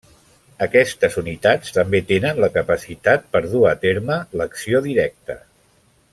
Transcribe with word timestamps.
Aquestes 0.65 1.17
unitats 1.21 1.75
també 1.75 2.01
tenen 2.13 2.41
la 2.45 2.49
capacitat 2.57 3.29
per 3.37 3.43
dur 3.53 3.63
a 3.73 3.75
terme 3.85 4.19
l'acció 4.41 4.83
directa. 4.89 5.39